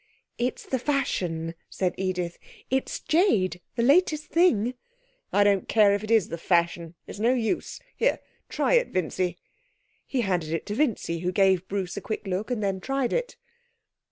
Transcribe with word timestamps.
'It's 0.39 0.65
the 0.65 0.79
fashion,' 0.79 1.53
said 1.69 1.93
Edith. 1.95 2.39
'It's 2.71 2.99
jade 3.01 3.61
the 3.75 3.83
latest 3.83 4.29
thing.' 4.31 4.73
'I 5.31 5.43
don't 5.43 5.67
care 5.67 5.93
if 5.93 6.03
it 6.03 6.09
is 6.09 6.29
the 6.29 6.39
fashion. 6.39 6.95
It's 7.05 7.19
no 7.19 7.33
use. 7.35 7.79
Here, 7.95 8.17
try 8.49 8.73
it, 8.73 8.87
Vincy.' 8.87 9.37
He 10.07 10.21
handed 10.21 10.53
it 10.53 10.65
to 10.65 10.73
Vincy, 10.73 11.19
who 11.19 11.31
gave 11.31 11.67
Bruce 11.67 11.97
a 11.97 12.01
quick 12.01 12.25
look, 12.25 12.49
and 12.49 12.63
then 12.63 12.79
tried 12.81 13.13
it. 13.13 13.37